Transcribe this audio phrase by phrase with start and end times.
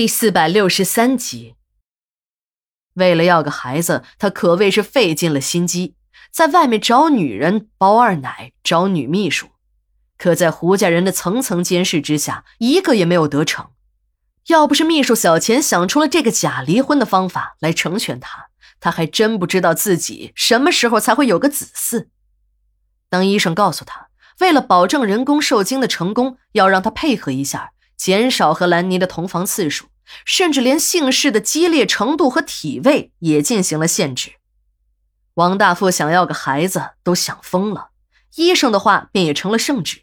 [0.00, 1.56] 第四百六十三集。
[2.94, 5.94] 为了要个孩子，他可谓是费尽了心机，
[6.32, 9.48] 在外面找女人、包二奶、找女秘书，
[10.16, 13.72] 可在胡家人的层层监视之下，一个也没有得逞。
[14.46, 18.46] 要不是秘书小钱想出了这个假离婚的方法来成全他，
[18.80, 22.06] 他还真不知道自己什么时候才会有个子嗣。
[23.10, 24.08] 当医生告诉他，
[24.38, 27.72] 为了保证人工受精的成功，要让他配合一下。
[27.98, 29.88] 减少和兰妮的同房次数，
[30.24, 34.32] 甚至连姓氏的激烈程度和体位也进行了限制。
[35.34, 37.90] 王大富想要个孩子都想疯了，
[38.36, 40.02] 医生的话便也成了圣旨。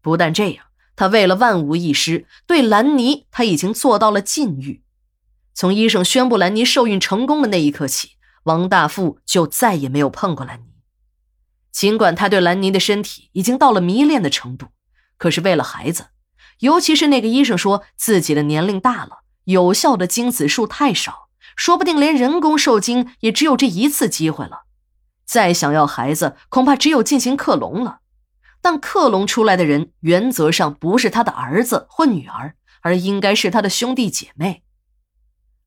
[0.00, 4.82] 不但这样，他为了万无一失，对兰妮他已经做到了禁欲。
[5.54, 8.12] 从医生宣布兰妮受孕成功的那一刻起，
[8.44, 10.64] 王大富就再也没有碰过兰妮。
[11.70, 14.66] 尽管他对兰妮的身体已经到了迷恋的程度，
[15.16, 16.06] 可是为了孩子。
[16.60, 24.64] 尤其是那个医生说自己的年龄大了，有效的精子数太少，说不定连人工受精也只有这一次机会了。
[25.24, 28.00] 再想要孩子，恐怕只有进行克隆了。
[28.60, 34.64] 但克隆出来的人，原则上不是他的儿子或女儿，而应该是他的兄弟姐妹。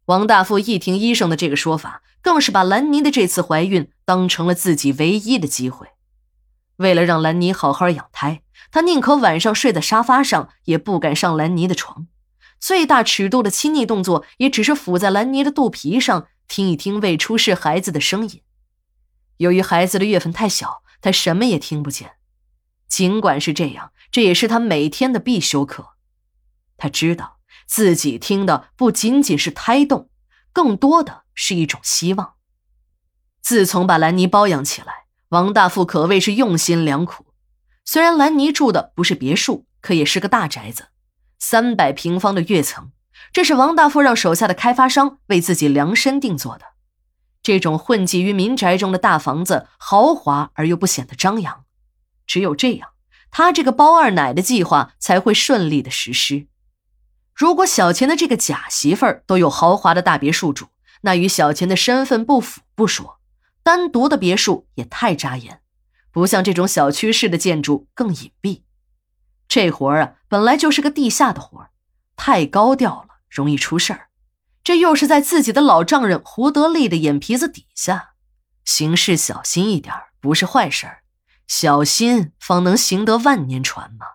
[0.06, 5.88] 王大富一听医生的这个说法，更是把兰妮的这次怀孕当成了自己唯一的机会。
[6.76, 8.44] 为了让兰妮好好养胎。
[8.70, 12.06] 他宁可晚上睡在沙发上，也不敢上兰妮的床。
[12.62, 18.42] 最大尺度的亲昵动作，也只是抚在兰妮的肚皮上，听一听未出世孩子的声音。
[19.38, 22.12] 由于孩子的月份太小，他什么也听不见。
[22.88, 25.94] 尽管是这样，这也是他每天的必修课。
[26.78, 30.12] 他知道自己听的不仅仅是胎动，
[30.54, 32.36] 更多的是一种希望。
[33.42, 37.26] 自从把兰妮包养起来，王大富可谓是用心良苦。
[37.84, 40.90] 虽然兰妮住的不是别墅，可也是个大宅子，
[41.42, 42.92] 三百平方的跃层。
[43.34, 46.66] 这是王大富让手下的开发商为自己量身定做的。
[47.42, 51.66] 这种混迹于民宅中的大房子，豪华而又不显得张扬。
[52.28, 52.90] 只有这样，
[53.32, 56.46] 他这个包二奶的计划才会顺利的实施。
[57.34, 60.68] 如果小钱的这个假媳妇儿都有豪华的大别墅住，
[61.02, 63.20] 那与小钱的身份不符不说，
[63.64, 65.62] 单独的别墅也太扎眼。
[66.12, 68.62] 不像这种小区式的建筑更隐蔽，
[69.52, 71.72] 这活儿啊本来就是个地下的活儿，
[72.16, 74.08] 太高调了容易出事儿。
[74.64, 78.12] 这又是在自己的老丈人胡德利的眼皮子底下，
[78.64, 81.00] 行事小心一点不是坏事儿，
[81.50, 84.06] 小心方能行得万年船嘛。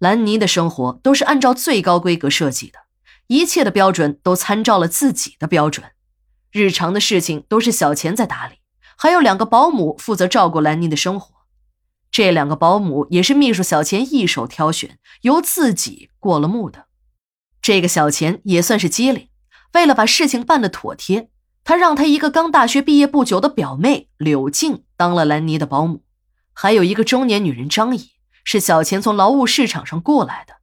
[0.00, 2.80] 兰妮的生活都是按照最高规格设计的，
[3.28, 5.92] 一切的标准都参照了自己的标准，
[6.50, 8.56] 日常的事情都是小钱在打理。
[8.96, 11.33] 还有两个保姆负责照顾兰妮的生活，
[12.14, 16.86] 这两个保姆也是秘书小钱一手挑选，由自己过了目的。
[17.60, 19.30] 这个小钱也算是机灵，
[19.72, 21.28] 为了把事情办得妥帖，
[21.64, 26.04] 他让他一个刚大学毕业不久的表妹柳静当了兰妮的保姆，
[26.52, 28.12] 还有一个中年女人张姨
[28.44, 30.58] 是小钱从劳务市场上过来的。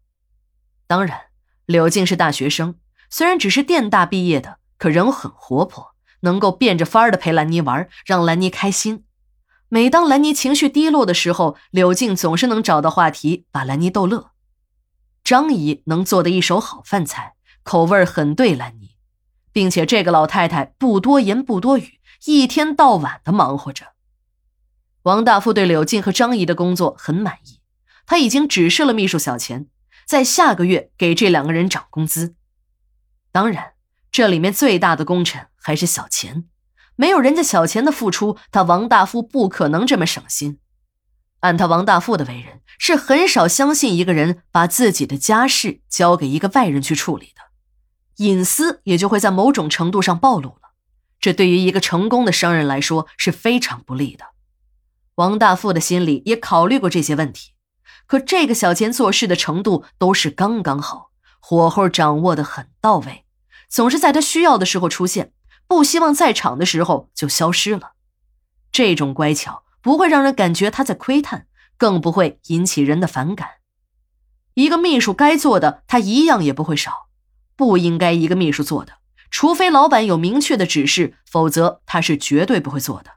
[0.88, 1.19] 当然，
[1.66, 2.75] 柳静是大学生，
[3.09, 5.91] 虽然只是电大毕业的，可人很活泼。
[6.22, 9.03] 能够变着法儿的陪兰妮玩，让兰妮开心。
[9.74, 14.32] 每当兰妮情绪低落的时候，柳静总是能找到话题把兰妮逗乐。
[15.24, 18.98] 张姨能做的一手好饭菜，口味很对兰妮，
[19.54, 23.94] 并且这个老太太不多言不多语，一天到晚的忙活着。
[25.04, 27.62] 王大富对柳静和张姨的工作很满意，
[28.06, 29.68] 他已经指示了秘书小钱，
[30.06, 32.36] 在下个月给这两个人涨工资。
[33.32, 33.72] 当然。
[34.12, 36.44] 这里面最大的功臣还是小钱，
[37.01, 40.59] 没有人家小钱的付出，他王大富不可能这么省心。
[41.39, 47.41] 按他王大富的为人，是很少相信一个人把自己的家事交给一个外人去处理的，
[48.23, 50.73] 隐私也就会在某种程度上暴露了。
[51.19, 54.25] 这对于一个成功的商人来说是非常不利的。
[55.16, 57.53] 王大富的心里也考虑过这些问题，
[58.06, 61.09] 可这个小钱做事的程度都是刚刚好，
[61.40, 63.26] 火候掌握的很到位。
[63.67, 65.34] 总是在他需要的时候出现，
[65.72, 67.94] 不希望在场的时候就消失了。
[68.73, 71.47] 这种乖巧不会让人感觉他在窥探，
[71.78, 73.52] 更不会引起人的反感。
[74.56, 77.08] 一个秘书该做的，他一样也不会少；
[77.56, 78.97] 不应该一个秘书做的，
[79.29, 83.12] 除非老板有明确的指示，否则他是绝对不会做的。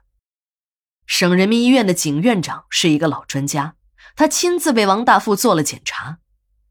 [1.05, 3.75] 省人民医院的景院长是一个老专家，
[4.15, 6.19] 他亲自为王大富做了检查。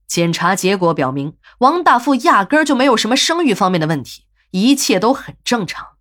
[0.07, 4.24] 检查结果表明，王大富压根儿就没有什么生育方面的问题，
[4.55, 5.97] 一切都很正常。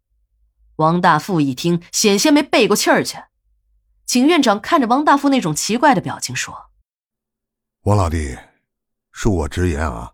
[0.75, 3.17] 王大富一听，险些没背过气儿去。
[4.05, 6.69] 景院长看着王大富那种奇怪的表情，说
[7.85, 8.37] ：“王老弟，
[9.11, 10.13] 恕我直言啊，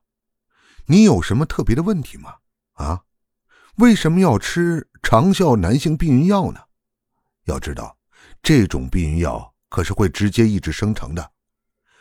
[0.86, 2.36] 你有什么特别的问题吗？
[2.76, 3.02] 啊，
[3.76, 6.62] 为什么要吃长效男性避孕药呢？
[7.44, 7.98] 要知道，
[8.42, 11.34] 这种避孕药可是会直接抑制生成的。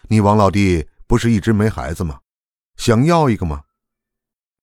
[0.08, 2.20] 你王老弟不是一直没孩子吗？
[2.76, 3.64] 想要一个吗？